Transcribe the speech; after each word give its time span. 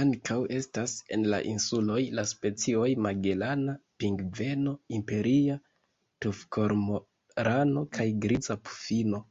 Ankaŭ 0.00 0.34
estas 0.56 0.92
en 1.16 1.24
la 1.32 1.40
insuloj 1.52 1.96
la 2.18 2.24
specioj 2.32 2.86
Magelana 3.06 3.74
pingveno, 4.04 4.78
Imperia 5.00 5.58
tufkormorano 6.26 7.84
kaj 7.98 8.08
Griza 8.28 8.60
pufino. 8.70 9.22